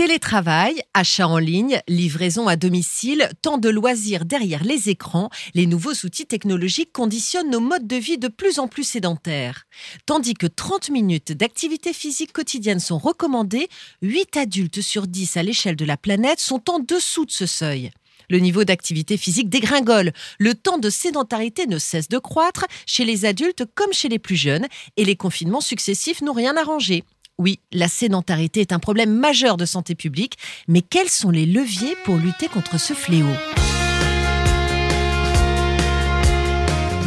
Télétravail, 0.00 0.80
achat 0.94 1.28
en 1.28 1.36
ligne, 1.36 1.82
livraison 1.86 2.48
à 2.48 2.56
domicile, 2.56 3.28
tant 3.42 3.58
de 3.58 3.68
loisirs 3.68 4.24
derrière 4.24 4.64
les 4.64 4.88
écrans, 4.88 5.28
les 5.52 5.66
nouveaux 5.66 5.92
outils 6.04 6.24
technologiques 6.24 6.90
conditionnent 6.90 7.50
nos 7.50 7.60
modes 7.60 7.86
de 7.86 7.96
vie 7.96 8.16
de 8.16 8.28
plus 8.28 8.58
en 8.58 8.66
plus 8.66 8.84
sédentaires. 8.84 9.66
Tandis 10.06 10.32
que 10.32 10.46
30 10.46 10.88
minutes 10.88 11.32
d'activité 11.32 11.92
physique 11.92 12.32
quotidienne 12.32 12.80
sont 12.80 12.96
recommandées, 12.96 13.68
8 14.00 14.38
adultes 14.38 14.80
sur 14.80 15.06
10 15.06 15.36
à 15.36 15.42
l'échelle 15.42 15.76
de 15.76 15.84
la 15.84 15.98
planète 15.98 16.40
sont 16.40 16.70
en 16.70 16.78
dessous 16.78 17.26
de 17.26 17.30
ce 17.30 17.44
seuil. 17.44 17.90
Le 18.30 18.38
niveau 18.38 18.64
d'activité 18.64 19.18
physique 19.18 19.50
dégringole. 19.50 20.14
Le 20.38 20.54
temps 20.54 20.78
de 20.78 20.88
sédentarité 20.88 21.66
ne 21.66 21.76
cesse 21.76 22.08
de 22.08 22.16
croître 22.16 22.64
chez 22.86 23.04
les 23.04 23.26
adultes 23.26 23.66
comme 23.74 23.92
chez 23.92 24.08
les 24.08 24.18
plus 24.18 24.36
jeunes 24.36 24.66
et 24.96 25.04
les 25.04 25.16
confinements 25.16 25.60
successifs 25.60 26.22
n'ont 26.22 26.32
rien 26.32 26.56
arrangé. 26.56 27.04
Oui, 27.40 27.58
la 27.72 27.88
sédentarité 27.88 28.60
est 28.60 28.70
un 28.70 28.78
problème 28.78 29.14
majeur 29.14 29.56
de 29.56 29.64
santé 29.64 29.94
publique, 29.94 30.36
mais 30.68 30.82
quels 30.82 31.08
sont 31.08 31.30
les 31.30 31.46
leviers 31.46 31.96
pour 32.04 32.16
lutter 32.16 32.48
contre 32.48 32.78
ce 32.78 32.92
fléau? 32.92 33.32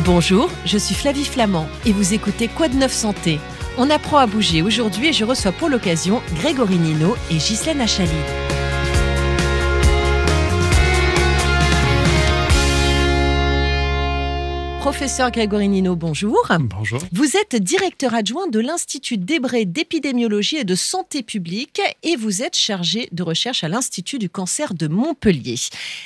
Bonjour, 0.04 0.50
je 0.66 0.80
suis 0.80 0.96
Flavie 0.96 1.24
Flamand 1.24 1.68
et 1.86 1.92
vous 1.92 2.16
écoutez 2.16 2.48
Quoi 2.48 2.68
de 2.68 2.74
neuf 2.74 2.94
santé? 2.94 3.40
On 3.78 3.92
apprend 3.92 4.18
à 4.18 4.26
bouger 4.26 4.64
aujourd'hui 4.64 5.10
et 5.10 5.14
je 5.14 5.24
reçois 5.24 5.52
pour 5.52 5.70
l'occasion 5.70 6.20
Grégory 6.34 6.78
Nino 6.78 7.16
et 7.30 7.36
Ghislaine 7.36 7.82
Achalid. 7.82 8.10
Professeur 14.94 15.32
Grégory 15.32 15.70
Nino, 15.70 15.96
bonjour. 15.96 16.40
Bonjour. 16.60 17.02
Vous 17.12 17.36
êtes 17.36 17.56
directeur 17.56 18.14
adjoint 18.14 18.48
de 18.48 18.60
l'Institut 18.60 19.18
d'Hébré 19.18 19.66
d'épidémiologie 19.66 20.58
et 20.58 20.66
de 20.66 20.76
santé 20.76 21.24
publique 21.24 21.82
et 22.04 22.16
vous 22.16 22.44
êtes 22.44 22.56
chargé 22.56 23.10
de 23.12 23.24
recherche 23.24 23.64
à 23.64 23.70
l'Institut 23.70 24.20
du 24.20 24.30
cancer 24.30 24.76
de 24.76 24.88
Montpellier. 24.88 25.56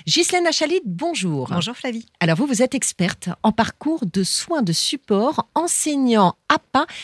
Ghislaine 0.07 0.47
Achalit, 0.47 0.79
bonjour. 0.85 1.49
Bonjour 1.51 1.75
Flavie. 1.75 2.05
Alors 2.21 2.37
vous, 2.37 2.47
vous 2.47 2.61
êtes 2.61 2.75
experte 2.75 3.27
en 3.43 3.51
parcours 3.51 4.05
de 4.05 4.23
soins 4.23 4.61
de 4.61 4.71
support, 4.71 5.49
enseignant 5.53 6.37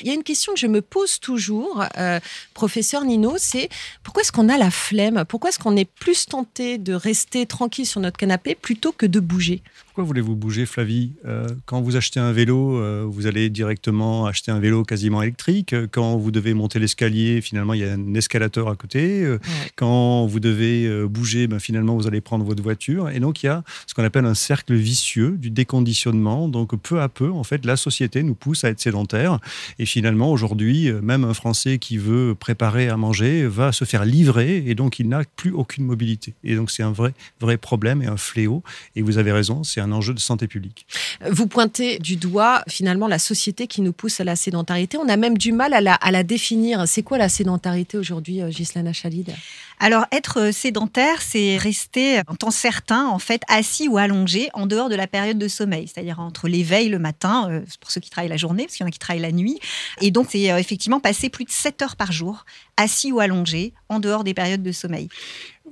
Il 0.02 0.08
y 0.08 0.12
a 0.12 0.14
une 0.14 0.24
question 0.24 0.54
que 0.54 0.60
je 0.60 0.68
me 0.68 0.82
pose 0.82 1.20
toujours, 1.20 1.84
euh, 1.98 2.20
professeur 2.54 3.04
Nino, 3.04 3.36
c'est 3.38 3.70
pourquoi 4.04 4.22
est-ce 4.22 4.32
qu'on 4.32 4.50
a 4.50 4.58
la 4.58 4.72
flemme? 4.72 5.26
Pourquoi 5.28 5.50
est-ce 5.50 5.60
qu'on 5.60 5.76
est 5.76 5.90
plus 5.90 6.26
tenté 6.26 6.78
de 6.78 6.94
rester 6.94 7.46
tranquille 7.46 7.86
sur 7.86 8.00
notre 8.00 8.18
canapé 8.18 8.56
plutôt 8.56 8.92
que 8.92 9.06
de 9.06 9.20
bouger? 9.20 9.62
Pourquoi 9.88 10.06
voulez-vous 10.06 10.36
bouger, 10.36 10.66
Flavie? 10.66 11.12
Euh, 11.26 11.46
quand 11.66 11.82
vous 11.82 11.96
achetez 11.96 12.20
un 12.20 12.32
vélo, 12.32 12.78
euh, 12.78 13.06
vous 13.08 13.28
allez 13.28 13.50
directement 13.50 14.26
acheter 14.26 14.52
un 14.52 14.60
vélo 14.60 14.84
quasiment 14.84 15.22
électrique. 15.22 15.76
Quand 15.92 16.18
vous 16.18 16.32
devez 16.32 16.54
monter 16.54 16.80
l'escalier, 16.80 17.42
finalement, 17.42 17.74
il 17.74 17.82
y 17.82 17.86
a 17.86 17.94
un 17.94 18.14
escalateur 18.16 18.70
à 18.70 18.76
côté. 18.76 19.38
Quand 19.76 20.26
vous 20.26 20.40
devez 20.40 21.06
bouger, 21.06 21.46
ben, 21.48 21.60
finalement, 21.60 21.96
vous 21.96 22.08
allez 22.08 22.22
prendre 22.22 22.44
votre 22.44 22.64
voiture. 22.64 23.10
Et 23.10 23.20
donc, 23.20 23.44
il 23.44 23.48
y 23.48 23.50
a 23.50 23.64
ce 23.86 23.94
qu'on 23.94 24.04
appelle 24.04 24.26
un 24.26 24.34
cercle 24.34 24.74
vicieux 24.74 25.32
du 25.38 25.52
déconditionnement. 25.52 26.48
Donc, 26.48 26.76
peu 26.76 27.02
à 27.02 27.10
peu, 27.10 27.32
en 27.32 27.44
fait, 27.44 27.64
la 27.66 27.78
société 27.78 28.24
nous 28.24 28.36
pousse 28.36 28.64
à 28.64 28.70
être 28.70 28.80
sédentaire. 28.80 29.33
Et 29.80 29.86
finalement, 29.86 30.32
aujourd'hui, 30.32 30.92
même 31.02 31.24
un 31.24 31.34
Français 31.34 31.78
qui 31.78 31.98
veut 31.98 32.36
préparer 32.36 32.90
à 32.90 32.98
manger 32.98 33.48
va 33.48 33.72
se 33.72 33.86
faire 33.86 34.06
livrer 34.06 34.64
et 34.66 34.76
donc 34.76 35.00
il 35.00 35.10
n'a 35.10 35.24
plus 35.36 35.52
aucune 35.52 35.86
mobilité. 35.86 36.34
Et 36.44 36.56
donc, 36.56 36.72
c'est 36.72 36.84
un 36.84 36.92
vrai, 36.92 37.14
vrai 37.40 37.58
problème 37.58 38.02
et 38.02 38.08
un 38.08 38.18
fléau. 38.18 38.64
Et 38.96 39.02
vous 39.02 39.18
avez 39.18 39.32
raison, 39.32 39.64
c'est 39.64 39.82
un 39.82 39.92
enjeu 39.92 40.14
de 40.14 40.20
santé 40.20 40.48
publique. 40.48 40.86
Vous 41.30 41.48
pointer 41.48 42.00
du 42.00 42.16
doigt 42.16 42.64
finalement 42.68 43.08
la 43.08 43.20
société 43.20 43.68
qui 43.68 43.82
nous 43.82 43.94
pousse 43.94 44.20
à 44.20 44.24
la 44.24 44.36
sédentarité. 44.36 44.98
On 44.98 45.10
a 45.10 45.18
même 45.18 45.38
du 45.38 45.52
mal 45.52 45.74
à 45.74 45.82
la, 45.82 45.94
à 45.96 46.12
la 46.12 46.24
définir. 46.24 46.88
C'est 46.88 47.04
quoi 47.04 47.18
la 47.18 47.30
sédentarité 47.30 47.98
aujourd'hui, 47.98 48.42
euh, 48.42 48.52
Gislaine 48.52 48.94
Chalid 48.94 49.34
Alors, 49.80 50.06
être 50.12 50.52
sédentaire, 50.52 51.22
c'est 51.22 51.58
rester 51.58 52.22
en 52.28 52.36
temps 52.36 52.52
certain, 52.52 53.08
en 53.08 53.20
fait, 53.20 53.42
assis 53.48 53.88
ou 53.88 53.98
allongé 53.98 54.50
en 54.54 54.66
dehors 54.66 54.90
de 54.90 54.96
la 54.96 55.08
période 55.08 55.38
de 55.38 55.48
sommeil, 55.48 55.88
c'est-à-dire 55.88 56.20
entre 56.20 56.48
l'éveil 56.48 56.90
le 56.90 57.00
matin, 57.00 57.50
euh, 57.50 57.62
pour 57.80 57.92
ceux 57.92 58.02
qui 58.02 58.10
travaillent 58.10 58.30
la 58.30 58.38
journée, 58.38 58.64
parce 58.64 58.76
qu'il 58.76 58.84
y 58.84 58.86
en 58.86 58.90
a 58.90 58.92
qui 58.92 59.00
travaillent 59.00 59.22
la 59.24 59.32
nuit. 59.32 59.60
Et 60.02 60.12
donc, 60.12 60.28
c'est 60.30 60.52
euh, 60.52 60.58
effectivement 60.58 61.00
passer 61.00 61.30
plus 61.30 61.46
de 61.46 61.52
7 61.52 61.82
heures 61.82 61.96
par 61.96 62.12
jour, 62.12 62.46
assis 62.78 63.12
ou 63.12 63.20
allongé, 63.20 63.74
en 63.90 64.00
dehors 64.00 64.24
des 64.24 64.36
périodes 64.36 64.62
de 64.62 64.72
sommeil. 64.72 65.10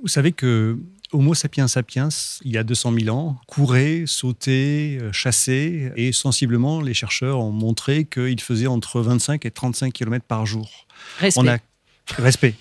Vous 0.00 0.08
savez 0.08 0.32
que 0.32 0.78
Homo 1.12 1.34
sapiens 1.34 1.68
sapiens, 1.68 2.08
il 2.42 2.52
y 2.52 2.58
a 2.58 2.64
200 2.64 2.92
000 3.00 3.16
ans, 3.16 3.38
courait, 3.46 4.04
sautait, 4.06 4.98
euh, 5.00 5.12
chassait, 5.12 5.92
et 5.96 6.10
sensiblement, 6.12 6.80
les 6.80 6.94
chercheurs 6.94 7.38
ont 7.38 7.52
montré 7.52 8.04
qu'il 8.06 8.40
faisait 8.40 8.66
entre 8.66 9.00
25 9.00 9.46
et 9.46 9.50
35 9.50 9.92
km 9.92 10.24
par 10.26 10.46
jour. 10.46 10.86
Respect. 11.18 11.40
On 11.40 11.46
a 11.46 11.58
respect. 12.18 12.54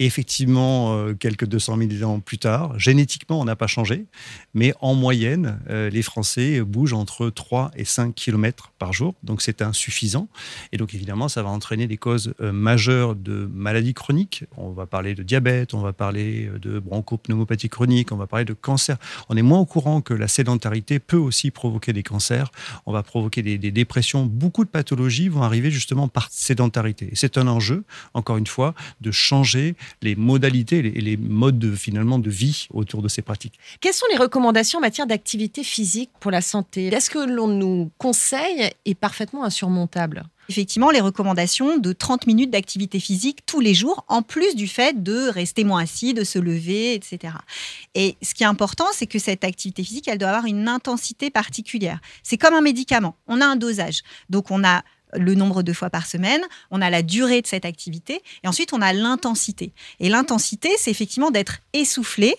Effectivement, 0.00 0.96
euh, 0.96 1.14
quelques 1.14 1.46
200 1.46 1.78
000 1.98 2.10
ans 2.10 2.20
plus 2.20 2.38
tard, 2.38 2.78
génétiquement, 2.78 3.40
on 3.40 3.44
n'a 3.44 3.56
pas 3.56 3.66
changé, 3.66 4.06
mais 4.54 4.72
en 4.80 4.94
moyenne, 4.94 5.58
euh, 5.70 5.90
les 5.90 6.02
Français 6.02 6.60
bougent 6.60 6.92
entre 6.92 7.30
3 7.30 7.72
et 7.76 7.84
5 7.84 8.14
km 8.14 8.72
par 8.78 8.92
jour, 8.92 9.14
donc 9.24 9.42
c'est 9.42 9.60
insuffisant. 9.60 10.28
Et 10.72 10.76
donc 10.76 10.94
évidemment, 10.94 11.28
ça 11.28 11.42
va 11.42 11.48
entraîner 11.48 11.88
des 11.88 11.96
causes 11.96 12.32
euh, 12.40 12.52
majeures 12.52 13.16
de 13.16 13.48
maladies 13.52 13.94
chroniques. 13.94 14.44
On 14.56 14.70
va 14.70 14.86
parler 14.86 15.16
de 15.16 15.24
diabète, 15.24 15.74
on 15.74 15.80
va 15.80 15.92
parler 15.92 16.48
de 16.62 16.78
bronchopneumopathie 16.78 17.68
chronique, 17.68 18.12
on 18.12 18.16
va 18.16 18.28
parler 18.28 18.44
de 18.44 18.54
cancer. 18.54 18.98
On 19.28 19.36
est 19.36 19.42
moins 19.42 19.58
au 19.58 19.66
courant 19.66 20.00
que 20.00 20.14
la 20.14 20.28
sédentarité 20.28 21.00
peut 21.00 21.16
aussi 21.16 21.50
provoquer 21.50 21.92
des 21.92 22.04
cancers, 22.04 22.52
on 22.86 22.92
va 22.92 23.02
provoquer 23.02 23.42
des, 23.42 23.58
des 23.58 23.72
dépressions. 23.72 24.26
Beaucoup 24.26 24.64
de 24.64 24.70
pathologies 24.70 25.28
vont 25.28 25.42
arriver 25.42 25.72
justement 25.72 26.06
par 26.06 26.28
sédentarité. 26.30 27.08
Et 27.10 27.16
c'est 27.16 27.36
un 27.36 27.48
enjeu, 27.48 27.82
encore 28.14 28.36
une 28.36 28.46
fois, 28.46 28.74
de 29.00 29.10
changer 29.10 29.67
les 30.02 30.16
modalités 30.16 30.78
et 30.78 31.00
les 31.00 31.16
modes 31.16 31.58
de, 31.58 31.74
finalement 31.74 32.18
de 32.18 32.30
vie 32.30 32.66
autour 32.72 33.02
de 33.02 33.08
ces 33.08 33.22
pratiques. 33.22 33.58
Quelles 33.80 33.94
sont 33.94 34.06
les 34.10 34.16
recommandations 34.16 34.78
en 34.78 34.82
matière 34.82 35.06
d'activité 35.06 35.62
physique 35.62 36.10
pour 36.20 36.30
la 36.30 36.40
santé? 36.40 36.86
Est-ce 36.86 37.10
que 37.10 37.18
l'on 37.18 37.48
nous 37.48 37.90
conseille 37.98 38.70
est 38.84 38.94
parfaitement 38.94 39.44
insurmontable? 39.44 40.24
Effectivement 40.50 40.90
les 40.90 41.00
recommandations 41.00 41.76
de 41.76 41.92
30 41.92 42.26
minutes 42.26 42.50
d'activité 42.50 43.00
physique 43.00 43.40
tous 43.44 43.60
les 43.60 43.74
jours, 43.74 44.04
en 44.08 44.22
plus 44.22 44.56
du 44.56 44.66
fait 44.66 45.02
de 45.02 45.28
rester 45.28 45.62
moins 45.62 45.82
assis, 45.82 46.14
de 46.14 46.24
se 46.24 46.38
lever, 46.38 46.94
etc. 46.94 47.34
Et 47.94 48.16
ce 48.22 48.32
qui 48.32 48.44
est 48.44 48.46
important, 48.46 48.86
c'est 48.94 49.06
que 49.06 49.18
cette 49.18 49.44
activité 49.44 49.84
physique, 49.84 50.08
elle 50.08 50.16
doit 50.16 50.30
avoir 50.30 50.46
une 50.46 50.66
intensité 50.66 51.28
particulière. 51.28 52.00
C'est 52.22 52.38
comme 52.38 52.54
un 52.54 52.62
médicament, 52.62 53.14
on 53.26 53.42
a 53.42 53.46
un 53.46 53.56
dosage. 53.56 54.00
Donc 54.30 54.50
on 54.50 54.64
a 54.64 54.82
le 55.14 55.34
nombre 55.34 55.62
de 55.62 55.72
fois 55.72 55.90
par 55.90 56.06
semaine, 56.06 56.42
on 56.70 56.80
a 56.82 56.90
la 56.90 57.02
durée 57.02 57.42
de 57.42 57.46
cette 57.46 57.64
activité, 57.64 58.22
et 58.42 58.48
ensuite 58.48 58.72
on 58.72 58.82
a 58.82 58.92
l'intensité. 58.92 59.72
Et 60.00 60.08
l'intensité, 60.08 60.70
c'est 60.78 60.90
effectivement 60.90 61.30
d'être 61.30 61.58
essoufflé, 61.72 62.34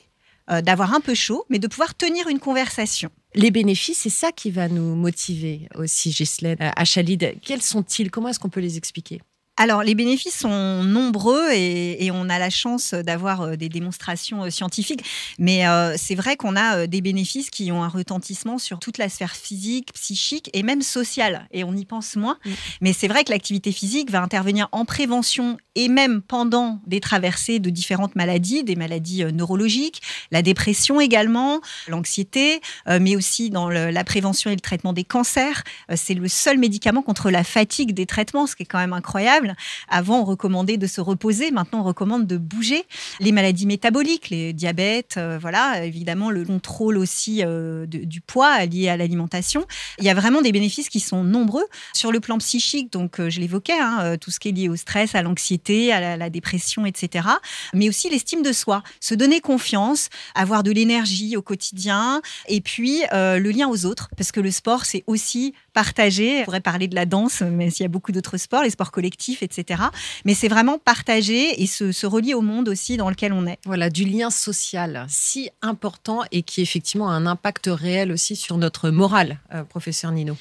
euh, 0.51 0.61
d'avoir 0.61 0.93
un 0.93 0.99
peu 0.99 1.13
chaud, 1.13 1.45
mais 1.49 1.59
de 1.59 1.67
pouvoir 1.67 1.95
tenir 1.95 2.27
une 2.27 2.39
conversation. 2.39 3.09
Les 3.35 3.51
bénéfices, 3.51 3.99
c'est 3.99 4.09
ça 4.09 4.31
qui 4.31 4.49
va 4.49 4.67
nous 4.67 4.95
motiver 4.95 5.69
aussi, 5.75 6.09
Ghislaine 6.09 6.57
Achalid. 6.75 7.23
Euh, 7.23 7.33
Quels 7.43 7.61
sont-ils? 7.61 8.09
Comment 8.09 8.29
est-ce 8.29 8.39
qu'on 8.39 8.49
peut 8.49 8.59
les 8.59 8.77
expliquer? 8.77 9.21
Alors, 9.61 9.83
les 9.83 9.93
bénéfices 9.93 10.39
sont 10.39 10.85
nombreux 10.85 11.51
et, 11.51 12.09
on 12.13 12.29
a 12.29 12.39
la 12.39 12.49
chance 12.49 12.93
d'avoir 12.93 13.41
euh, 13.41 13.55
des 13.57 13.67
démonstrations 13.67 14.45
euh, 14.45 14.49
scientifiques, 14.49 15.03
mais 15.37 15.67
euh, 15.67 15.95
c'est 15.97 16.15
vrai 16.15 16.37
qu'on 16.37 16.55
a 16.55 16.87
des 16.87 17.01
bénéfices 17.01 17.49
qui 17.49 17.69
ont 17.69 17.83
un 17.83 17.89
retentissement 17.89 18.57
sur 18.57 18.79
toute 18.79 18.97
la 18.97 19.09
sphère 19.09 19.35
physique, 19.35 19.91
psychique 19.93 20.49
et 20.53 20.63
même 20.63 20.81
sociale, 20.81 21.45
et 21.51 21.65
on 21.65 21.75
y 21.75 21.83
pense 21.83 22.15
moins. 22.15 22.37
Mais 22.79 22.93
c'est 22.93 23.09
vrai 23.09 23.25
que 23.25 23.31
l'activité 23.31 23.73
physique 23.73 24.09
va 24.09 24.21
intervenir 24.21 24.69
en 24.71 24.85
prévention 24.85 25.57
et 25.75 25.89
même 25.89 26.21
pendant 26.21 26.79
des 26.87 27.01
traversées 27.01 27.59
de 27.59 27.69
différentes 27.69 28.15
maladies, 28.15 28.63
des 28.63 28.77
maladies 28.77 29.25
neurologiques, 29.25 30.01
la 30.31 30.41
dépression 30.41 31.01
également, 31.01 31.59
l'anxiété, 31.87 32.61
mais 32.87 33.15
aussi 33.15 33.49
dans 33.49 33.69
la 33.69 34.03
prévention 34.03 34.49
et 34.49 34.55
le 34.55 34.61
traitement 34.61 34.93
des 34.93 35.03
cancers. 35.03 35.63
c'est 35.95 36.13
le 36.13 36.27
seul 36.27 36.57
médicament 36.57 37.01
contre 37.01 37.29
la 37.29 37.43
fatigue 37.43 37.93
des 37.93 38.05
traitements, 38.05 38.47
ce 38.47 38.55
qui 38.55 38.63
est 38.63 38.65
quand 38.65 38.79
même 38.79 38.93
incroyable. 38.93 39.48
Avant, 39.87 40.21
on 40.21 40.23
recommandait 40.25 40.77
de 40.77 40.87
se 40.87 41.01
reposer. 41.01 41.51
Maintenant, 41.51 41.81
on 41.81 41.83
recommande 41.83 42.27
de 42.27 42.37
bouger. 42.37 42.83
Les 43.19 43.31
maladies 43.31 43.65
métaboliques, 43.65 44.29
les 44.29 44.53
diabètes, 44.53 45.15
euh, 45.17 45.37
voilà, 45.39 45.85
évidemment, 45.85 46.29
le 46.29 46.45
contrôle 46.45 46.97
aussi 46.97 47.41
euh, 47.43 47.85
du 47.85 48.21
poids 48.21 48.65
lié 48.65 48.89
à 48.89 48.97
l'alimentation. 48.97 49.65
Il 49.97 50.05
y 50.05 50.09
a 50.09 50.13
vraiment 50.13 50.41
des 50.41 50.51
bénéfices 50.51 50.89
qui 50.89 50.99
sont 50.99 51.23
nombreux. 51.23 51.65
Sur 51.93 52.11
le 52.11 52.19
plan 52.19 52.37
psychique, 52.37 52.91
donc, 52.91 53.19
euh, 53.19 53.29
je 53.29 53.39
l'évoquais, 53.39 53.79
hein, 53.79 54.17
tout 54.19 54.31
ce 54.31 54.39
qui 54.39 54.49
est 54.49 54.51
lié 54.51 54.69
au 54.69 54.75
stress, 54.75 55.15
à 55.15 55.21
l'anxiété, 55.21 55.91
à 55.91 56.17
la, 56.17 56.29
dépression, 56.29 56.85
etc. 56.85 57.27
Mais 57.73 57.89
aussi 57.89 58.09
l'estime 58.09 58.43
de 58.43 58.51
soi. 58.51 58.83
Se 58.99 59.15
donner 59.15 59.41
confiance, 59.41 60.09
avoir 60.35 60.63
de 60.63 60.71
l'énergie 60.71 61.35
au 61.37 61.41
quotidien. 61.41 62.21
Et 62.47 62.61
puis, 62.61 63.01
le 63.11 63.49
lien 63.49 63.67
aux 63.67 63.85
autres. 63.85 64.09
Parce 64.15 64.31
que 64.31 64.39
le 64.39 64.51
sport, 64.51 64.85
c'est 64.85 65.03
aussi 65.07 65.53
partager. 65.79 66.41
On 66.41 66.43
pourrait 66.43 66.59
parler 66.59 66.89
de 66.89 66.95
la 66.95 67.05
danse, 67.05 67.41
mais 67.41 67.69
s'il 67.69 67.85
y 67.85 67.85
a 67.85 67.89
beaucoup 67.89 68.11
d'autres 68.11 68.35
sports, 68.35 68.63
les 68.63 68.69
sports 68.69 68.91
collectifs 68.91 69.41
etc. 69.41 69.81
Mais 70.25 70.33
c'est 70.33 70.49
vraiment 70.49 70.77
partager 70.77 71.61
et 71.61 71.67
se, 71.67 72.05
relier 72.05 72.33
au 72.33 72.41
monde 72.41 72.67
aussi 72.67 72.97
dans 72.97 73.09
lequel 73.09 73.31
on 73.31 73.47
est. 73.47 73.59
Voilà, 73.65 73.89
du 73.89 74.03
lien 74.03 74.29
social 74.29 75.05
si 75.07 75.49
important 75.61 76.23
et 76.31 76.43
qui 76.43 76.61
effectivement 76.61 77.09
a 77.09 77.13
un 77.13 77.25
impact 77.25 77.69
réel 77.71 78.11
aussi 78.11 78.35
sur 78.35 78.57
notre 78.57 78.89
morale, 78.89 79.39
euh, 79.53 79.63
professeur 79.63 80.11
Nino. 80.11 80.35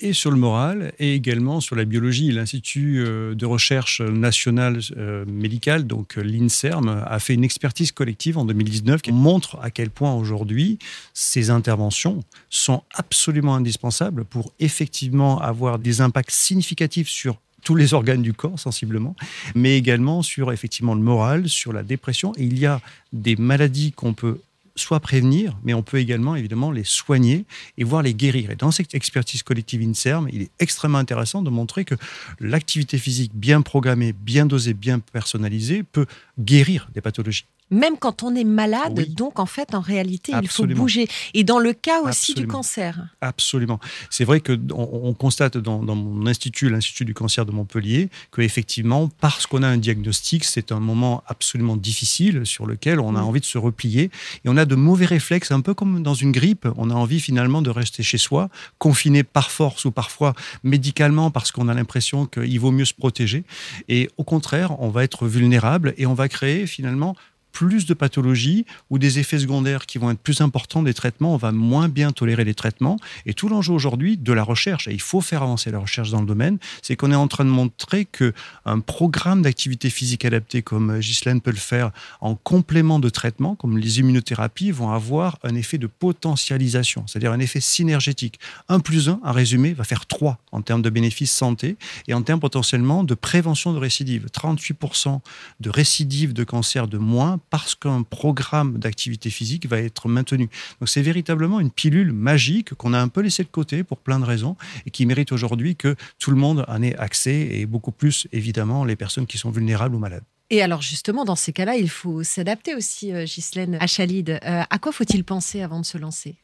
Et 0.00 0.12
sur 0.12 0.30
le 0.30 0.36
moral 0.36 0.92
et 0.98 1.14
également 1.14 1.60
sur 1.60 1.76
la 1.76 1.84
biologie. 1.84 2.30
L'Institut 2.32 3.04
euh, 3.04 3.34
de 3.34 3.46
recherche 3.46 4.00
national 4.00 4.80
euh, 4.96 5.24
médical, 5.26 5.86
donc 5.86 6.18
euh, 6.18 6.22
l'INSERM, 6.22 7.04
a 7.06 7.18
fait 7.18 7.34
une 7.34 7.44
expertise 7.44 7.92
collective 7.92 8.38
en 8.38 8.44
2019 8.44 9.02
qui 9.02 9.12
montre 9.12 9.58
à 9.62 9.70
quel 9.70 9.90
point 9.90 10.14
aujourd'hui 10.14 10.78
ces 11.14 11.50
interventions 11.50 12.22
sont 12.50 12.82
absolument 12.94 13.54
indispensables 13.54 14.24
pour 14.24 14.52
effectivement 14.60 15.40
avoir 15.40 15.78
des 15.78 16.00
impacts 16.00 16.30
significatifs 16.30 17.08
sur 17.08 17.38
tous 17.64 17.74
les 17.74 17.94
organes 17.94 18.22
du 18.22 18.32
corps 18.32 18.60
sensiblement, 18.60 19.16
mais 19.56 19.76
également 19.76 20.22
sur 20.22 20.52
effectivement 20.52 20.94
le 20.94 21.00
moral, 21.00 21.48
sur 21.48 21.72
la 21.72 21.82
dépression. 21.82 22.32
Il 22.38 22.58
y 22.60 22.64
a 22.64 22.80
des 23.12 23.34
maladies 23.34 23.90
qu'on 23.90 24.14
peut 24.14 24.38
soit 24.76 25.00
prévenir, 25.00 25.56
mais 25.64 25.74
on 25.74 25.82
peut 25.82 25.98
également 25.98 26.36
évidemment 26.36 26.70
les 26.70 26.84
soigner 26.84 27.44
et 27.78 27.84
voir 27.84 28.02
les 28.02 28.14
guérir. 28.14 28.50
Et 28.50 28.56
dans 28.56 28.70
cette 28.70 28.94
expertise 28.94 29.42
collective 29.42 29.82
INSERM, 29.82 30.28
il 30.32 30.42
est 30.42 30.50
extrêmement 30.58 30.98
intéressant 30.98 31.42
de 31.42 31.50
montrer 31.50 31.84
que 31.84 31.94
l'activité 32.40 32.98
physique 32.98 33.32
bien 33.34 33.62
programmée, 33.62 34.12
bien 34.12 34.46
dosée, 34.46 34.74
bien 34.74 34.98
personnalisée 34.98 35.82
peut 35.82 36.06
guérir 36.38 36.88
des 36.94 37.00
pathologies 37.00 37.46
même 37.70 37.96
quand 37.98 38.22
on 38.22 38.34
est 38.34 38.44
malade. 38.44 39.06
Donc, 39.14 39.38
en 39.38 39.46
fait, 39.46 39.74
en 39.74 39.80
réalité, 39.80 40.32
il 40.40 40.48
faut 40.48 40.66
bouger. 40.66 41.08
Et 41.34 41.44
dans 41.44 41.58
le 41.58 41.72
cas 41.72 42.00
aussi 42.02 42.34
du 42.34 42.46
cancer. 42.46 43.08
Absolument. 43.20 43.80
C'est 44.10 44.24
vrai 44.24 44.40
que 44.40 44.58
on, 44.72 45.14
constate 45.14 45.56
dans, 45.56 45.80
mon 45.80 46.26
institut, 46.26 46.68
l'Institut 46.68 47.04
du 47.04 47.14
cancer 47.14 47.46
de 47.46 47.52
Montpellier, 47.52 48.10
que 48.30 48.42
effectivement, 48.42 49.08
parce 49.20 49.46
qu'on 49.46 49.62
a 49.62 49.68
un 49.68 49.78
diagnostic, 49.78 50.44
c'est 50.44 50.72
un 50.72 50.80
moment 50.80 51.22
absolument 51.26 51.76
difficile 51.76 52.44
sur 52.44 52.66
lequel 52.66 53.00
on 53.00 53.16
a 53.16 53.20
envie 53.20 53.40
de 53.40 53.46
se 53.46 53.58
replier 53.58 54.10
et 54.44 54.48
on 54.48 54.56
a 54.56 54.64
de 54.64 54.74
mauvais 54.74 55.06
réflexes, 55.06 55.50
un 55.50 55.60
peu 55.60 55.74
comme 55.74 56.02
dans 56.02 56.14
une 56.14 56.32
grippe. 56.32 56.68
On 56.76 56.90
a 56.90 56.94
envie 56.94 57.20
finalement 57.20 57.62
de 57.62 57.70
rester 57.70 58.02
chez 58.02 58.18
soi, 58.18 58.48
confiné 58.78 59.22
par 59.22 59.50
force 59.50 59.84
ou 59.84 59.90
parfois 59.90 60.34
médicalement 60.62 61.30
parce 61.30 61.50
qu'on 61.50 61.68
a 61.68 61.74
l'impression 61.74 62.26
qu'il 62.26 62.60
vaut 62.60 62.70
mieux 62.70 62.84
se 62.84 62.94
protéger. 62.94 63.44
Et 63.88 64.10
au 64.16 64.24
contraire, 64.24 64.80
on 64.80 64.90
va 64.90 65.04
être 65.04 65.26
vulnérable 65.26 65.94
et 65.96 66.06
on 66.06 66.14
va 66.14 66.28
créer 66.28 66.66
finalement 66.66 67.16
plus 67.56 67.86
de 67.86 67.94
pathologies 67.94 68.66
ou 68.90 68.98
des 68.98 69.18
effets 69.18 69.38
secondaires 69.38 69.86
qui 69.86 69.96
vont 69.96 70.10
être 70.10 70.20
plus 70.20 70.42
importants 70.42 70.82
des 70.82 70.92
traitements, 70.92 71.32
on 71.32 71.38
va 71.38 71.52
moins 71.52 71.88
bien 71.88 72.12
tolérer 72.12 72.44
les 72.44 72.52
traitements. 72.52 72.98
Et 73.24 73.32
tout 73.32 73.48
l'enjeu 73.48 73.72
aujourd'hui 73.72 74.18
de 74.18 74.32
la 74.34 74.42
recherche, 74.42 74.88
et 74.88 74.92
il 74.92 75.00
faut 75.00 75.22
faire 75.22 75.42
avancer 75.42 75.70
la 75.70 75.78
recherche 75.78 76.10
dans 76.10 76.20
le 76.20 76.26
domaine, 76.26 76.58
c'est 76.82 76.96
qu'on 76.96 77.10
est 77.10 77.14
en 77.16 77.28
train 77.28 77.46
de 77.46 77.50
montrer 77.50 78.04
que 78.04 78.34
un 78.66 78.80
programme 78.80 79.40
d'activité 79.40 79.88
physique 79.88 80.26
adapté 80.26 80.60
comme 80.60 80.98
Ghislaine 80.98 81.40
peut 81.40 81.50
le 81.50 81.56
faire 81.56 81.92
en 82.20 82.34
complément 82.34 82.98
de 82.98 83.08
traitement, 83.08 83.54
comme 83.54 83.78
les 83.78 84.00
immunothérapies, 84.00 84.70
vont 84.70 84.90
avoir 84.90 85.38
un 85.42 85.54
effet 85.54 85.78
de 85.78 85.86
potentialisation, 85.86 87.04
c'est-à-dire 87.06 87.32
un 87.32 87.40
effet 87.40 87.62
synergétique. 87.62 88.38
1 88.68 88.80
plus 88.80 89.08
1, 89.08 89.20
en 89.24 89.32
résumé, 89.32 89.72
va 89.72 89.84
faire 89.84 90.04
3 90.04 90.36
en 90.52 90.60
termes 90.60 90.82
de 90.82 90.90
bénéfices 90.90 91.32
santé 91.32 91.78
et 92.06 92.12
en 92.12 92.20
termes 92.20 92.40
potentiellement 92.40 93.02
de 93.02 93.14
prévention 93.14 93.72
de 93.72 93.78
récidive. 93.78 94.26
38% 94.26 95.20
de 95.60 95.70
récidive 95.70 96.34
de 96.34 96.44
cancer 96.44 96.86
de 96.86 96.98
moins 96.98 97.40
parce 97.50 97.74
qu'un 97.74 98.02
programme 98.02 98.78
d'activité 98.78 99.30
physique 99.30 99.66
va 99.66 99.78
être 99.78 100.08
maintenu. 100.08 100.48
Donc 100.80 100.88
c'est 100.88 101.02
véritablement 101.02 101.60
une 101.60 101.70
pilule 101.70 102.12
magique 102.12 102.74
qu'on 102.74 102.92
a 102.92 103.00
un 103.00 103.08
peu 103.08 103.20
laissée 103.20 103.44
de 103.44 103.48
côté 103.48 103.84
pour 103.84 103.98
plein 103.98 104.18
de 104.18 104.24
raisons 104.24 104.56
et 104.86 104.90
qui 104.90 105.06
mérite 105.06 105.32
aujourd'hui 105.32 105.76
que 105.76 105.96
tout 106.18 106.30
le 106.30 106.36
monde 106.36 106.64
en 106.68 106.82
ait 106.82 106.96
accès 106.96 107.48
et 107.52 107.66
beaucoup 107.66 107.92
plus 107.92 108.26
évidemment 108.32 108.84
les 108.84 108.96
personnes 108.96 109.26
qui 109.26 109.38
sont 109.38 109.50
vulnérables 109.50 109.94
ou 109.94 109.98
malades. 109.98 110.24
Et 110.50 110.62
alors 110.62 110.80
justement, 110.80 111.24
dans 111.24 111.34
ces 111.34 111.52
cas-là, 111.52 111.76
il 111.76 111.90
faut 111.90 112.22
s'adapter 112.22 112.74
aussi, 112.74 113.12
euh, 113.12 113.24
Ghislaine 113.24 113.76
Achalide. 113.80 114.38
Euh, 114.44 114.62
à 114.68 114.78
quoi 114.78 114.92
faut-il 114.92 115.24
penser 115.24 115.60
avant 115.60 115.80
de 115.80 115.86
se 115.86 115.98
lancer? 115.98 116.36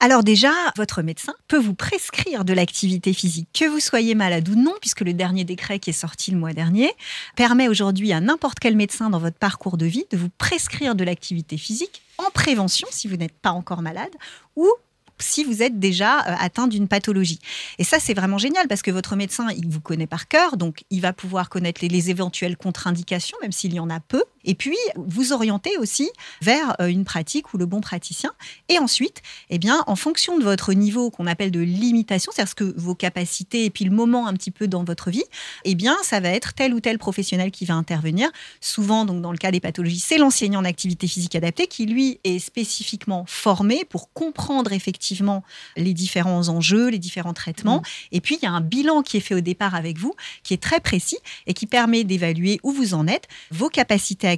Alors 0.00 0.22
déjà, 0.22 0.52
votre 0.76 1.02
médecin 1.02 1.34
peut 1.48 1.58
vous 1.58 1.74
prescrire 1.74 2.44
de 2.44 2.52
l'activité 2.52 3.12
physique, 3.12 3.48
que 3.52 3.64
vous 3.66 3.80
soyez 3.80 4.14
malade 4.14 4.48
ou 4.48 4.54
non, 4.54 4.74
puisque 4.80 5.00
le 5.00 5.12
dernier 5.12 5.44
décret 5.44 5.78
qui 5.78 5.90
est 5.90 5.94
sorti 5.94 6.30
le 6.30 6.38
mois 6.38 6.52
dernier 6.52 6.92
permet 7.34 7.68
aujourd'hui 7.68 8.12
à 8.12 8.20
n'importe 8.20 8.58
quel 8.58 8.76
médecin 8.76 9.10
dans 9.10 9.18
votre 9.18 9.38
parcours 9.38 9.76
de 9.76 9.86
vie 9.86 10.04
de 10.10 10.16
vous 10.16 10.30
prescrire 10.38 10.94
de 10.94 11.04
l'activité 11.04 11.56
physique 11.56 12.02
en 12.18 12.30
prévention 12.30 12.88
si 12.90 13.08
vous 13.08 13.16
n'êtes 13.16 13.36
pas 13.38 13.50
encore 13.50 13.82
malade 13.82 14.12
ou 14.54 14.70
si 15.18 15.44
vous 15.44 15.62
êtes 15.62 15.78
déjà 15.78 16.20
euh, 16.20 16.34
atteint 16.38 16.66
d'une 16.66 16.88
pathologie. 16.88 17.38
Et 17.78 17.84
ça, 17.84 17.98
c'est 17.98 18.14
vraiment 18.14 18.38
génial 18.38 18.68
parce 18.68 18.82
que 18.82 18.90
votre 18.90 19.16
médecin, 19.16 19.48
il 19.56 19.68
vous 19.68 19.80
connaît 19.80 20.06
par 20.06 20.28
cœur, 20.28 20.56
donc 20.56 20.84
il 20.90 21.00
va 21.00 21.12
pouvoir 21.12 21.48
connaître 21.48 21.80
les, 21.82 21.88
les 21.88 22.10
éventuelles 22.10 22.56
contre-indications, 22.56 23.38
même 23.42 23.52
s'il 23.52 23.74
y 23.74 23.80
en 23.80 23.90
a 23.90 24.00
peu, 24.00 24.22
et 24.46 24.54
puis 24.54 24.76
vous 24.96 25.32
orienter 25.32 25.76
aussi 25.78 26.08
vers 26.40 26.76
euh, 26.80 26.86
une 26.86 27.04
pratique 27.04 27.52
ou 27.52 27.58
le 27.58 27.66
bon 27.66 27.80
praticien. 27.80 28.32
Et 28.68 28.78
ensuite, 28.78 29.20
eh 29.50 29.58
bien, 29.58 29.82
en 29.86 29.96
fonction 29.96 30.38
de 30.38 30.44
votre 30.44 30.72
niveau 30.72 31.10
qu'on 31.10 31.26
appelle 31.26 31.50
de 31.50 31.60
limitation, 31.60 32.32
c'est-à-dire 32.34 32.54
que 32.54 32.74
vos 32.76 32.94
capacités 32.94 33.64
et 33.64 33.70
puis 33.70 33.84
le 33.84 33.90
moment 33.90 34.26
un 34.26 34.32
petit 34.34 34.50
peu 34.50 34.68
dans 34.68 34.84
votre 34.84 35.10
vie, 35.10 35.24
eh 35.64 35.74
bien, 35.74 35.96
ça 36.02 36.20
va 36.20 36.30
être 36.30 36.54
tel 36.54 36.72
ou 36.72 36.80
tel 36.80 36.98
professionnel 36.98 37.50
qui 37.50 37.64
va 37.64 37.74
intervenir. 37.74 38.30
Souvent, 38.60 39.04
donc 39.04 39.20
dans 39.20 39.32
le 39.32 39.38
cas 39.38 39.50
des 39.50 39.60
pathologies, 39.60 39.98
c'est 39.98 40.18
l'enseignant 40.18 40.60
en 40.60 40.64
activité 40.64 41.08
physique 41.08 41.34
adaptée 41.34 41.66
qui 41.66 41.86
lui 41.86 42.20
est 42.24 42.38
spécifiquement 42.38 43.24
formé 43.26 43.84
pour 43.84 44.12
comprendre 44.12 44.72
effectivement 44.72 45.42
les 45.76 45.92
différents 45.92 46.48
enjeux, 46.48 46.88
les 46.88 46.98
différents 46.98 47.34
traitements. 47.34 47.78
Mmh. 47.78 48.12
Et 48.12 48.20
puis 48.20 48.38
il 48.40 48.44
y 48.44 48.46
a 48.46 48.52
un 48.52 48.60
bilan 48.60 49.02
qui 49.02 49.16
est 49.16 49.20
fait 49.20 49.34
au 49.34 49.40
départ 49.40 49.74
avec 49.74 49.98
vous, 49.98 50.14
qui 50.44 50.54
est 50.54 50.62
très 50.62 50.80
précis 50.80 51.18
et 51.46 51.54
qui 51.54 51.66
permet 51.66 52.04
d'évaluer 52.04 52.60
où 52.62 52.72
vous 52.72 52.94
en 52.94 53.06
êtes, 53.06 53.26
vos 53.50 53.68
capacités 53.68 54.28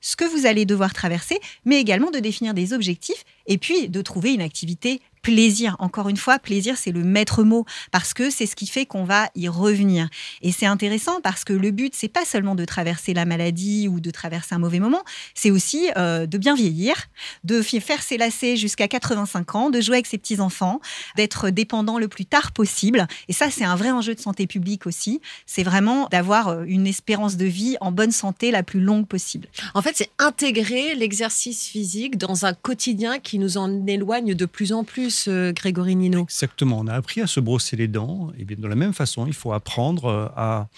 ce 0.00 0.16
que 0.16 0.24
vous 0.24 0.46
allez 0.46 0.64
devoir 0.64 0.92
traverser, 0.92 1.38
mais 1.64 1.80
également 1.80 2.10
de 2.10 2.18
définir 2.18 2.54
des 2.54 2.72
objectifs 2.72 3.24
et 3.46 3.58
puis 3.58 3.88
de 3.88 4.02
trouver 4.02 4.34
une 4.34 4.42
activité 4.42 5.00
plaisir. 5.26 5.74
Encore 5.80 6.08
une 6.08 6.16
fois, 6.16 6.38
plaisir, 6.38 6.76
c'est 6.76 6.92
le 6.92 7.02
maître 7.02 7.42
mot 7.42 7.64
parce 7.90 8.14
que 8.14 8.30
c'est 8.30 8.46
ce 8.46 8.54
qui 8.54 8.68
fait 8.68 8.86
qu'on 8.86 9.02
va 9.02 9.28
y 9.34 9.48
revenir. 9.48 10.08
Et 10.40 10.52
c'est 10.52 10.66
intéressant 10.66 11.20
parce 11.20 11.42
que 11.42 11.52
le 11.52 11.72
but, 11.72 11.94
c'est 11.96 12.06
pas 12.06 12.24
seulement 12.24 12.54
de 12.54 12.64
traverser 12.64 13.12
la 13.12 13.24
maladie 13.24 13.88
ou 13.88 13.98
de 13.98 14.12
traverser 14.12 14.54
un 14.54 14.58
mauvais 14.58 14.78
moment, 14.78 15.02
c'est 15.34 15.50
aussi 15.50 15.90
euh, 15.96 16.26
de 16.26 16.38
bien 16.38 16.54
vieillir, 16.54 16.94
de 17.42 17.60
faire 17.60 18.04
ses 18.04 18.18
lacets 18.18 18.56
jusqu'à 18.56 18.86
85 18.86 19.54
ans, 19.56 19.70
de 19.70 19.80
jouer 19.80 19.96
avec 19.96 20.06
ses 20.06 20.16
petits 20.16 20.38
enfants, 20.38 20.80
d'être 21.16 21.50
dépendant 21.50 21.98
le 21.98 22.06
plus 22.06 22.24
tard 22.24 22.52
possible. 22.52 23.08
Et 23.26 23.32
ça, 23.32 23.50
c'est 23.50 23.64
un 23.64 23.74
vrai 23.74 23.90
enjeu 23.90 24.14
de 24.14 24.20
santé 24.20 24.46
publique 24.46 24.86
aussi. 24.86 25.20
C'est 25.44 25.64
vraiment 25.64 26.06
d'avoir 26.06 26.48
euh, 26.48 26.64
une 26.68 26.86
espérance 26.86 27.36
de 27.36 27.46
vie 27.46 27.76
en 27.80 27.90
bonne 27.90 28.12
santé 28.12 28.52
la 28.52 28.62
plus 28.62 28.80
longue 28.80 29.08
possible. 29.08 29.48
En 29.74 29.82
fait, 29.82 29.96
c'est 29.96 30.10
intégrer 30.20 30.94
l'exercice 30.94 31.66
physique 31.66 32.16
dans 32.16 32.46
un 32.46 32.54
quotidien 32.54 33.18
qui 33.18 33.40
nous 33.40 33.58
en 33.58 33.86
éloigne 33.88 34.34
de 34.34 34.46
plus 34.46 34.72
en 34.72 34.84
plus. 34.84 35.15
Grégory 35.28 35.96
Nino 35.96 36.22
Exactement. 36.24 36.78
On 36.80 36.86
a 36.86 36.94
appris 36.94 37.20
à 37.20 37.26
se 37.26 37.40
brosser 37.40 37.76
les 37.76 37.88
dents. 37.88 38.30
Et 38.38 38.44
bien, 38.44 38.56
de 38.58 38.66
la 38.66 38.74
même 38.74 38.92
façon, 38.92 39.26
il 39.26 39.34
faut 39.34 39.52
apprendre 39.52 40.06
euh, 40.06 40.26
à 40.36 40.68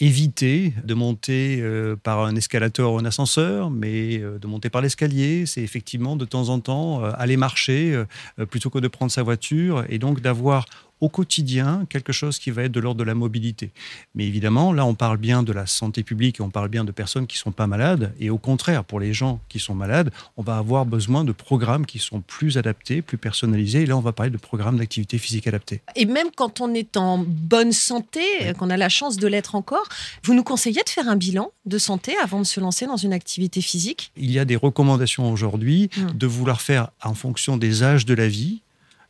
éviter 0.00 0.74
de 0.84 0.94
monter 0.94 1.58
euh, 1.60 1.96
par 1.96 2.20
un 2.20 2.36
escalator 2.36 2.94
ou 2.94 2.98
un 2.98 3.04
ascenseur, 3.04 3.70
mais 3.70 4.18
euh, 4.18 4.38
de 4.38 4.46
monter 4.46 4.70
par 4.70 4.80
l'escalier. 4.80 5.44
C'est 5.46 5.62
effectivement 5.62 6.16
de 6.16 6.24
temps 6.24 6.50
en 6.50 6.60
temps 6.60 7.02
aller 7.02 7.36
marcher 7.36 8.04
plutôt 8.50 8.70
que 8.70 8.78
de 8.78 8.88
prendre 8.88 9.10
sa 9.10 9.22
voiture 9.22 9.84
et 9.88 9.98
donc 9.98 10.20
d'avoir 10.20 10.66
au 11.00 11.08
quotidien 11.08 11.86
quelque 11.88 12.12
chose 12.12 12.38
qui 12.38 12.50
va 12.50 12.64
être 12.64 12.72
de 12.72 12.80
l'ordre 12.80 12.98
de 12.98 13.04
la 13.04 13.14
mobilité. 13.14 13.70
Mais 14.14 14.26
évidemment, 14.26 14.72
là, 14.72 14.84
on 14.84 14.94
parle 14.94 15.18
bien 15.18 15.42
de 15.42 15.52
la 15.52 15.66
santé 15.66 16.02
publique 16.02 16.40
et 16.40 16.42
on 16.42 16.50
parle 16.50 16.68
bien 16.68 16.84
de 16.84 16.92
personnes 16.92 17.26
qui 17.26 17.36
ne 17.36 17.40
sont 17.40 17.52
pas 17.52 17.66
malades. 17.66 18.12
Et 18.18 18.30
au 18.30 18.38
contraire, 18.38 18.84
pour 18.84 19.00
les 19.00 19.12
gens 19.12 19.40
qui 19.48 19.58
sont 19.58 19.74
malades, 19.74 20.10
on 20.36 20.42
va 20.42 20.56
avoir 20.56 20.86
besoin 20.86 21.24
de 21.24 21.32
programmes 21.32 21.86
qui 21.86 21.98
sont 21.98 22.20
plus 22.20 22.58
adaptés, 22.58 23.02
plus 23.02 23.18
personnalisés. 23.18 23.82
Et 23.82 23.86
là, 23.86 23.96
on 23.96 24.00
va 24.00 24.12
parler 24.12 24.30
de 24.30 24.38
programmes 24.38 24.78
d'activité 24.78 25.18
physique 25.18 25.46
adaptés. 25.46 25.80
Et 25.96 26.06
même 26.06 26.28
quand 26.34 26.60
on 26.60 26.74
est 26.74 26.96
en 26.96 27.18
bonne 27.18 27.72
santé, 27.72 28.20
qu'on 28.58 28.70
a 28.70 28.76
la 28.76 28.88
chance 28.88 29.16
de 29.16 29.26
l'être 29.26 29.54
encore, 29.54 29.88
vous 30.24 30.34
nous 30.34 30.44
conseillez 30.44 30.82
de 30.84 30.88
faire 30.88 31.08
un 31.08 31.16
bilan 31.16 31.52
de 31.66 31.78
santé 31.78 32.16
avant 32.22 32.40
de 32.40 32.46
se 32.46 32.60
lancer 32.60 32.86
dans 32.86 32.96
une 32.96 33.12
activité 33.12 33.60
physique? 33.60 34.10
Il 34.16 34.30
y 34.30 34.38
a 34.38 34.44
des 34.44 34.56
recommandations 34.56 35.30
aujourd'hui 35.30 35.90
mmh. 35.96 36.16
de 36.16 36.26
vouloir 36.26 36.60
faire 36.60 36.90
en 37.02 37.14
fonction 37.14 37.56
des 37.56 37.82
âges 37.82 38.06
de 38.06 38.14
la 38.14 38.28
vie 38.28 38.62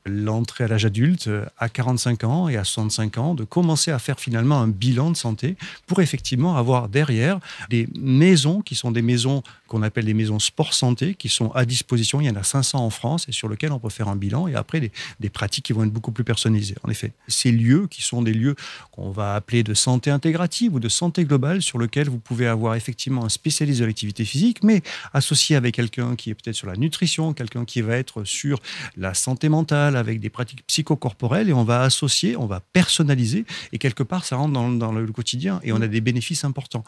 l'entrée 0.09 0.65
à 0.65 0.69
l'âge 0.69 0.85
adulte 0.85 1.31
à 1.59 1.69
45 1.69 2.25
ans 2.25 2.49
et 2.49 2.57
à 2.57 2.65
65 2.65 3.19
ans, 3.19 3.35
de 3.35 3.45
commencer 3.45 3.91
à 3.91 3.99
faire 3.99 4.19
finalement 4.21 4.61
un 4.61 4.69
bilan 4.69 5.11
de 5.11 5.17
santé 5.17 5.57
pour 5.87 6.00
effectivement 6.00 6.57
avoir 6.57 6.88
derrière 6.88 7.38
des 7.71 7.88
maisons 7.99 8.61
qui 8.61 8.75
sont 8.75 8.91
des 8.91 9.03
maisons 9.03 9.43
qu'on 9.67 9.83
appelle 9.83 10.07
des 10.07 10.15
maisons 10.15 10.38
sport 10.38 10.73
santé 10.75 11.15
qui 11.15 11.29
sont 11.29 11.50
à 11.53 11.65
disposition. 11.65 12.21
Il 12.21 12.27
y 12.27 12.31
en 12.31 12.37
a 12.37 12.43
500 12.43 12.79
en 12.79 12.91
France 12.91 13.27
et 13.29 13.33
sur 13.33 13.49
lesquelles 13.49 13.73
on 13.73 13.79
peut 13.79 13.91
faire 13.91 14.09
un 14.09 14.17
bilan 14.17 14.49
et 14.49 14.55
après 14.55 14.81
des, 14.81 14.93
des 15.21 15.29
pratiques 15.29 15.67
qui 15.67 15.73
vont 15.73 15.85
être 15.85 15.93
beaucoup 15.93 16.12
plus 16.12 16.25
personnalisées. 16.25 16.77
En 16.83 16.91
effet, 16.91 17.12
ces 17.29 17.53
lieux 17.53 17.87
qui 17.87 18.03
sont 18.03 18.23
des 18.23 18.33
lieux 18.33 18.57
qu'on 18.93 19.11
va 19.11 19.35
appeler 19.35 19.62
de 19.62 19.75
santé 19.75 20.11
intégrative 20.11 20.75
ou 20.75 20.81
de 20.81 20.88
santé 20.88 21.25
globale 21.25 21.62
sur 21.62 21.79
lesquels 21.79 22.09
vous 22.09 22.19
pouvez 22.19 22.47
avoir 22.47 22.75
effectivement 22.75 23.25
un 23.25 23.29
spécialiste 23.29 23.81
de 23.81 23.85
l'activité 23.85 24.25
physique 24.25 24.62
mais 24.62 24.83
associé 25.12 25.57
avec 25.57 25.75
quelqu'un 25.75 26.17
qui 26.17 26.31
est 26.31 26.35
peut-être 26.35 26.57
sur 26.57 26.67
la 26.67 26.77
nutrition, 26.77 27.35
quelqu'un 27.35 27.65
qui 27.65 27.83
va 27.83 27.97
être 27.97 28.25
sur 28.25 28.61
la 28.97 29.15
santé 29.15 29.49
mentale, 29.49 29.97
avec 29.99 30.21
des 30.21 30.31
pratiques 30.31 30.64
psychocorporelles 30.67 31.49
et 31.49 31.52
on 31.52 31.64
va 31.64 31.83
associer, 31.83 32.37
on 32.37 32.47
va 32.47 32.61
personnaliser 32.61 33.45
et 33.73 33.78
quelque 33.78 34.02
part 34.02 34.25
ça 34.25 34.37
rentre 34.37 34.52
dans, 34.52 34.93
le 34.93 35.12
quotidien 35.12 35.61
et 35.62 35.73
on 35.73 35.81
a 35.81 35.87
des 35.87 36.00
bénéfices 36.00 36.45
importants. 36.45 36.85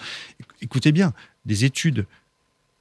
Écoutez 0.62 0.92
bien, 0.92 1.12
des 1.44 1.64
études 1.64 2.06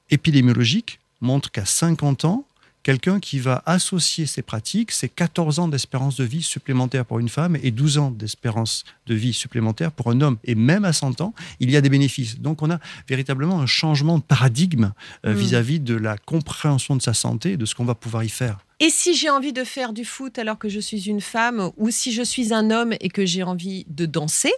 épidémiologiques 0.10 1.00
montrent 1.22 1.52
qu'à 1.52 1.66
50 1.66 2.26
ans, 2.26 2.46
quelqu'un 2.84 3.20
qui 3.20 3.40
va 3.40 3.62
associer 3.66 4.26
ces 4.26 4.42
pratiques, 4.42 4.92
c'est 4.92 5.10
14 5.10 5.60
ans 5.60 5.68
d'espérance 5.68 6.16
de 6.16 6.24
vie 6.24 6.42
supplémentaire 6.42 7.06
pour 7.06 7.20
une 7.20 7.30
femme 7.30 7.58
et 7.62 7.72
12 7.72 7.98
ans 7.98 8.12
d'espérance 8.12 8.86
de 9.06 9.16
vie 9.16 9.34
supplémentaire 9.34 9.92
pour 9.92 10.10
un 10.10 10.22
homme. 10.22 10.38
Et 10.46 10.56
même 10.56 10.86
à 10.86 10.94
100 10.94 11.22
ans, 11.22 11.34
il 11.60 11.70
y 11.70 11.78
a 11.78 11.82
des 11.82 11.90
bénéfices. 11.90 12.40
Donc 12.40 12.62
on 12.62 12.72
a 12.72 12.80
véritablement 13.08 13.60
un 13.60 13.66
changement 13.66 14.18
de 14.18 14.24
paradigme 14.24 14.94
euh, 15.26 15.34
Mm. 15.34 15.38
vis-à-vis 15.38 15.80
de 15.80 15.96
la 15.96 16.18
compréhension 16.18 16.96
de 16.96 17.02
sa 17.02 17.14
santé 17.14 17.54
et 17.54 17.58
de 17.58 17.66
ce 17.66 17.76
qu'on 17.76 17.86
va 17.86 17.96
pouvoir 17.96 18.24
y 18.24 18.30
faire. 18.30 18.60
Et 18.82 18.90
si 18.90 19.14
j'ai 19.14 19.30
envie 19.30 19.52
de 19.52 19.66
faire 19.66 19.92
du 19.92 20.06
foot 20.06 20.40
alors 20.40 20.58
que 20.58 20.70
je 20.70 20.80
suis 20.80 21.10
une 21.10 21.20
femme, 21.20 21.72
ou 21.76 21.90
si 21.90 22.14
je 22.14 22.22
suis 22.22 22.54
un 22.54 22.72
homme 22.72 22.94
et 23.02 23.10
que 23.10 23.26
j'ai 23.26 23.44
envie 23.44 23.86
de 23.90 24.06
danser, 24.06 24.54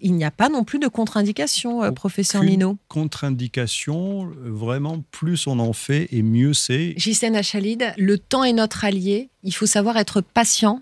il 0.00 0.14
n'y 0.14 0.24
a 0.24 0.30
pas 0.30 0.48
non 0.48 0.62
plus 0.62 0.78
de 0.78 0.86
contre-indication, 0.86 1.82
euh, 1.82 1.90
professeur 1.90 2.42
Lino. 2.42 2.76
Contre-indication, 2.88 4.26
euh, 4.26 4.34
vraiment, 4.46 5.02
plus 5.10 5.48
on 5.48 5.58
en 5.58 5.72
fait 5.72 6.08
et 6.12 6.22
mieux 6.22 6.54
c'est. 6.54 6.94
Gisèle 6.96 7.34
Achalid, 7.34 7.94
le 7.96 8.16
temps 8.18 8.44
est 8.44 8.52
notre 8.52 8.84
allié. 8.84 9.28
Il 9.42 9.52
faut 9.52 9.66
savoir 9.66 9.96
être 9.96 10.20
patient. 10.20 10.80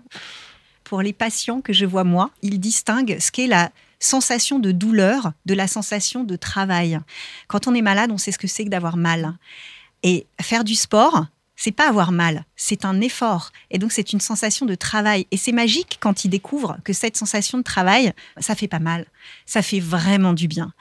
Pour 0.83 1.01
les 1.01 1.13
patients 1.13 1.61
que 1.61 1.73
je 1.73 1.85
vois 1.85 2.03
moi, 2.03 2.29
ils 2.43 2.59
distinguent 2.59 3.17
ce 3.19 3.31
qu'est 3.31 3.47
la 3.47 3.71
sensation 3.99 4.59
de 4.59 4.71
douleur 4.71 5.31
de 5.45 5.53
la 5.55 5.67
sensation 5.67 6.23
de 6.23 6.35
travail. 6.35 6.99
Quand 7.47 7.67
on 7.67 7.73
est 7.73 7.81
malade, 7.81 8.11
on 8.11 8.17
sait 8.19 8.31
ce 8.31 8.37
que 8.37 8.47
c'est 8.47 8.65
que 8.65 8.69
d'avoir 8.69 8.97
mal. 8.97 9.35
Et 10.03 10.27
faire 10.41 10.63
du 10.63 10.75
sport, 10.75 11.25
c'est 11.55 11.71
pas 11.71 11.87
avoir 11.87 12.11
mal, 12.11 12.45
c'est 12.55 12.85
un 12.85 12.99
effort. 13.01 13.51
Et 13.69 13.77
donc 13.77 13.91
c'est 13.91 14.13
une 14.13 14.19
sensation 14.19 14.65
de 14.65 14.75
travail. 14.75 15.27
Et 15.31 15.37
c'est 15.37 15.51
magique 15.51 15.97
quand 15.99 16.25
ils 16.25 16.29
découvrent 16.29 16.77
que 16.83 16.93
cette 16.93 17.17
sensation 17.17 17.57
de 17.57 17.63
travail, 17.63 18.13
ça 18.39 18.55
fait 18.55 18.67
pas 18.67 18.79
mal. 18.79 19.05
Ça 19.45 19.61
fait 19.61 19.79
vraiment 19.79 20.33
du 20.33 20.47
bien. 20.47 20.73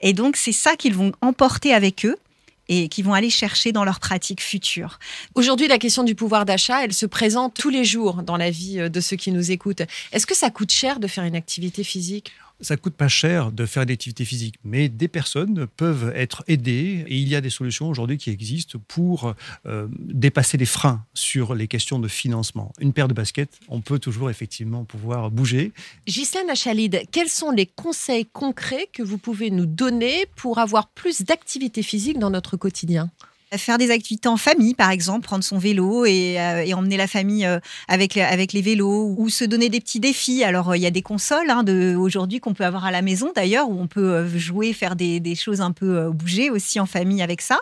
Et 0.00 0.12
donc 0.12 0.36
c'est 0.36 0.52
ça 0.52 0.76
qu'ils 0.76 0.94
vont 0.94 1.12
emporter 1.20 1.72
avec 1.72 2.04
eux 2.04 2.16
et 2.68 2.88
qu'ils 2.88 3.04
vont 3.04 3.14
aller 3.14 3.30
chercher 3.30 3.72
dans 3.72 3.84
leur 3.84 3.98
pratique 3.98 4.42
future. 4.42 4.98
Aujourd'hui, 5.34 5.68
la 5.68 5.78
question 5.78 6.04
du 6.04 6.14
pouvoir 6.14 6.44
d'achat, 6.44 6.84
elle 6.84 6.92
se 6.92 7.06
présente 7.06 7.54
tous 7.54 7.70
les 7.70 7.84
jours 7.84 8.22
dans 8.22 8.36
la 8.36 8.50
vie 8.50 8.78
euh, 8.78 8.88
de 8.88 9.00
ceux 9.00 9.16
qui 9.16 9.32
nous 9.32 9.50
écoutent. 9.50 9.82
Est-ce 10.12 10.26
que 10.26 10.36
ça 10.36 10.50
coûte 10.50 10.70
cher 10.70 11.00
de 11.00 11.06
faire 11.06 11.24
une 11.24 11.36
activité 11.36 11.82
physique? 11.82 12.32
Ça 12.60 12.76
coûte 12.76 12.94
pas 12.94 13.08
cher 13.08 13.52
de 13.52 13.66
faire 13.66 13.86
des 13.86 13.92
activités 13.92 14.24
physiques, 14.24 14.56
mais 14.64 14.88
des 14.88 15.06
personnes 15.06 15.66
peuvent 15.76 16.12
être 16.16 16.42
aidées 16.48 17.04
et 17.06 17.16
il 17.16 17.28
y 17.28 17.36
a 17.36 17.40
des 17.40 17.50
solutions 17.50 17.88
aujourd'hui 17.88 18.18
qui 18.18 18.30
existent 18.30 18.80
pour 18.88 19.34
euh, 19.66 19.86
dépasser 19.98 20.56
les 20.56 20.66
freins 20.66 21.04
sur 21.14 21.54
les 21.54 21.68
questions 21.68 22.00
de 22.00 22.08
financement. 22.08 22.72
Une 22.80 22.92
paire 22.92 23.06
de 23.06 23.14
baskets, 23.14 23.60
on 23.68 23.80
peut 23.80 24.00
toujours 24.00 24.28
effectivement 24.28 24.84
pouvoir 24.84 25.30
bouger. 25.30 25.72
Ghislaine 26.06 26.50
Achalid, 26.50 27.02
quels 27.12 27.28
sont 27.28 27.52
les 27.52 27.66
conseils 27.66 28.26
concrets 28.26 28.88
que 28.92 29.04
vous 29.04 29.18
pouvez 29.18 29.50
nous 29.50 29.66
donner 29.66 30.26
pour 30.34 30.58
avoir 30.58 30.88
plus 30.88 31.22
d'activité 31.22 31.82
physique 31.84 32.18
dans 32.18 32.30
notre 32.30 32.56
quotidien? 32.56 33.10
Faire 33.56 33.78
des 33.78 33.90
activités 33.90 34.28
en 34.28 34.36
famille, 34.36 34.74
par 34.74 34.90
exemple, 34.90 35.24
prendre 35.24 35.42
son 35.42 35.56
vélo 35.56 36.04
et, 36.04 36.38
euh, 36.38 36.62
et 36.66 36.74
emmener 36.74 36.98
la 36.98 37.06
famille 37.06 37.46
euh, 37.46 37.60
avec, 37.88 38.18
avec 38.18 38.52
les 38.52 38.60
vélos, 38.60 39.14
ou 39.16 39.30
se 39.30 39.42
donner 39.42 39.70
des 39.70 39.80
petits 39.80 40.00
défis. 40.00 40.44
Alors, 40.44 40.70
euh, 40.72 40.76
il 40.76 40.82
y 40.82 40.86
a 40.86 40.90
des 40.90 41.00
consoles 41.00 41.48
hein, 41.48 41.62
de, 41.62 41.96
aujourd'hui 41.96 42.40
qu'on 42.40 42.52
peut 42.52 42.66
avoir 42.66 42.84
à 42.84 42.90
la 42.90 43.00
maison, 43.00 43.32
d'ailleurs, 43.34 43.70
où 43.70 43.80
on 43.80 43.86
peut 43.86 44.00
euh, 44.00 44.38
jouer, 44.38 44.74
faire 44.74 44.96
des, 44.96 45.18
des 45.18 45.34
choses 45.34 45.62
un 45.62 45.72
peu 45.72 45.96
euh, 45.96 46.10
bouger 46.10 46.50
aussi 46.50 46.78
en 46.78 46.84
famille 46.84 47.22
avec 47.22 47.40
ça. 47.40 47.60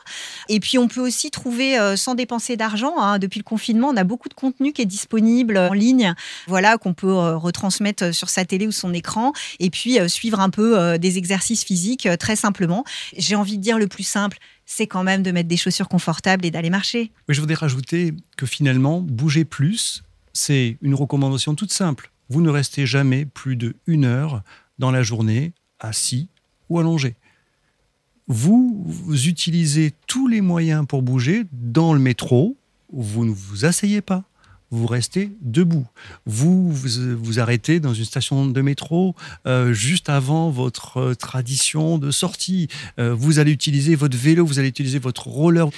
Et 0.48 0.58
puis, 0.58 0.76
on 0.76 0.88
peut 0.88 1.00
aussi 1.00 1.30
trouver, 1.30 1.76
sans 1.96 2.16
dépenser 2.16 2.56
d'argent, 2.56 2.94
hein, 2.98 3.20
depuis 3.20 3.38
le 3.38 3.44
confinement, 3.44 3.90
on 3.90 3.96
a 3.96 4.04
beaucoup 4.04 4.28
de 4.28 4.34
contenu 4.34 4.72
qui 4.72 4.82
est 4.82 4.86
disponible 4.86 5.56
en 5.56 5.72
ligne, 5.72 6.14
voilà, 6.48 6.78
qu'on 6.78 6.94
peut 6.94 7.14
retransmettre 7.34 8.12
sur 8.12 8.28
sa 8.28 8.44
télé 8.44 8.66
ou 8.66 8.72
son 8.72 8.92
écran, 8.92 9.32
et 9.60 9.70
puis 9.70 9.98
suivre 10.08 10.40
un 10.40 10.50
peu 10.50 10.98
des 10.98 11.18
exercices 11.18 11.64
physiques 11.64 12.08
très 12.18 12.36
simplement. 12.36 12.84
J'ai 13.16 13.36
envie 13.36 13.58
de 13.58 13.62
dire 13.62 13.78
le 13.78 13.86
plus 13.86 14.02
simple, 14.02 14.38
c'est 14.66 14.88
quand 14.88 15.04
même 15.04 15.22
de 15.22 15.30
mettre 15.30 15.48
des 15.48 15.56
chaussures 15.56 15.88
confortables 15.88 16.44
et 16.44 16.50
d'aller 16.50 16.70
marcher. 16.70 17.12
Mais 17.28 17.34
je 17.34 17.40
voudrais 17.40 17.54
rajouter 17.54 18.12
que 18.36 18.46
finalement, 18.46 19.00
bouger 19.00 19.44
plus, 19.44 20.02
c'est 20.32 20.76
une 20.82 20.94
recommandation 20.94 21.54
toute 21.54 21.72
simple. 21.72 22.10
Vous 22.28 22.42
ne 22.42 22.50
restez 22.50 22.84
jamais 22.84 23.24
plus 23.24 23.56
de 23.56 23.76
une 23.86 24.04
heure 24.04 24.42
dans 24.78 24.90
la 24.90 25.02
journée 25.02 25.52
assis 25.78 26.28
ou 26.68 26.80
allongé. 26.80 27.14
Vous, 28.26 28.82
vous 28.84 29.28
utilisez 29.28 29.92
tous 30.08 30.26
les 30.26 30.40
moyens 30.40 30.84
pour 30.86 31.02
bouger 31.02 31.44
dans 31.52 31.94
le 31.94 32.00
métro. 32.00 32.56
Vous 32.92 33.24
ne 33.24 33.30
vous 33.30 33.64
asseyez 33.64 34.00
pas. 34.00 34.24
Vous 34.70 34.86
restez 34.86 35.30
debout. 35.40 35.86
Vous 36.26 36.72
vous, 36.72 37.16
vous 37.16 37.40
arrêtez 37.40 37.78
dans 37.78 37.94
une 37.94 38.04
station 38.04 38.46
de 38.46 38.60
métro 38.60 39.14
euh, 39.46 39.72
juste 39.72 40.08
avant 40.08 40.50
votre 40.50 40.98
euh, 40.98 41.14
tradition 41.14 41.98
de 41.98 42.10
sortie. 42.10 42.68
Euh, 42.98 43.14
vous 43.14 43.38
allez 43.38 43.52
utiliser 43.52 43.94
votre 43.94 44.16
vélo, 44.16 44.44
vous 44.44 44.58
allez 44.58 44.68
utiliser 44.68 44.98
votre 44.98 45.28
roller. 45.28 45.68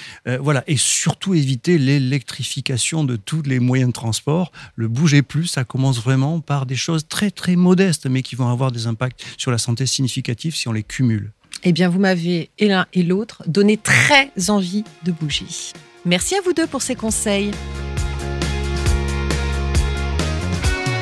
Voilà. 0.41 0.63
Et 0.67 0.77
surtout 0.77 1.33
éviter 1.33 1.77
l'électrification 1.77 3.03
de 3.03 3.15
tous 3.15 3.41
les 3.43 3.59
moyens 3.59 3.89
de 3.89 3.93
transport. 3.93 4.51
Le 4.75 4.87
bouger 4.87 5.21
plus, 5.21 5.47
ça 5.47 5.63
commence 5.63 6.01
vraiment 6.01 6.39
par 6.39 6.65
des 6.65 6.75
choses 6.75 7.07
très 7.07 7.31
très 7.31 7.55
modestes, 7.55 8.05
mais 8.07 8.21
qui 8.21 8.35
vont 8.35 8.49
avoir 8.49 8.71
des 8.71 8.87
impacts 8.87 9.23
sur 9.37 9.51
la 9.51 9.57
santé 9.57 9.85
significatifs 9.85 10.55
si 10.55 10.67
on 10.67 10.71
les 10.71 10.83
cumule. 10.83 11.31
Eh 11.63 11.73
bien, 11.73 11.89
vous 11.89 11.99
m'avez, 11.99 12.49
et 12.57 12.67
l'un 12.67 12.85
et 12.93 13.03
l'autre, 13.03 13.43
donné 13.47 13.77
très 13.77 14.31
envie 14.49 14.83
de 15.03 15.11
bouger. 15.11 15.45
Merci 16.05 16.35
à 16.35 16.41
vous 16.43 16.53
deux 16.53 16.67
pour 16.67 16.81
ces 16.81 16.95
conseils. 16.95 17.51